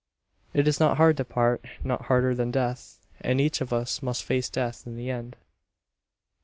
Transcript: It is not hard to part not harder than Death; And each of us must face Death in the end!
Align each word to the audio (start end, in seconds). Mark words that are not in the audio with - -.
It 0.55 0.67
is 0.67 0.79
not 0.79 0.97
hard 0.97 1.15
to 1.17 1.23
part 1.25 1.63
not 1.83 2.05
harder 2.05 2.33
than 2.33 2.49
Death; 2.49 3.05
And 3.19 3.39
each 3.39 3.61
of 3.61 3.71
us 3.71 4.01
must 4.01 4.23
face 4.23 4.49
Death 4.49 4.87
in 4.87 4.95
the 4.95 5.11
end! 5.11 5.35